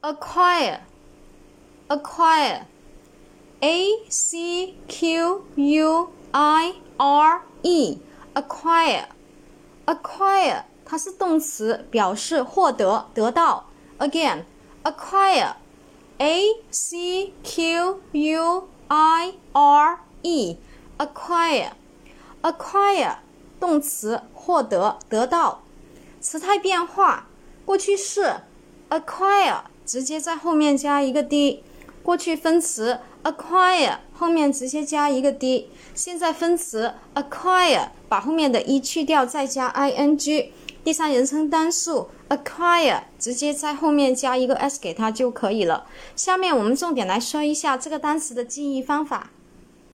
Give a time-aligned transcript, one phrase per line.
[0.00, 0.80] acquire
[1.88, 2.62] acquire
[3.60, 7.98] a c q u i r e
[8.34, 9.04] acquire
[9.86, 13.66] acquire 它是动词，表示获得、得到。
[13.98, 14.44] Again
[14.82, 15.54] acquire
[16.18, 20.58] a c q u i r e
[20.98, 21.70] acquire
[22.42, 23.16] acquire
[23.58, 25.62] 动词，获得、得到。
[26.20, 27.26] 词态变化，
[27.64, 28.40] 过去式
[28.90, 31.63] acquire 直接在后面加一个 d，
[32.03, 40.51] 过去分词 acquire 后面直接加一个 d，现在分词 acquire 把后面的一去掉，再加 ing，
[40.83, 45.87] 第三人称单数 acquire 直接在后面加一个 s 给它就可以了。
[46.15, 49.31] 下面我们重点来说一下这个单词的记忆方法。